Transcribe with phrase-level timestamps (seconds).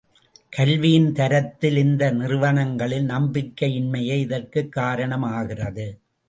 [0.49, 5.87] கல்வியின் தரத்தில் இந்த நிறுவனங்களில் நம்பிக்கை இன்மையே இதற்குக் காரணமாகிறது.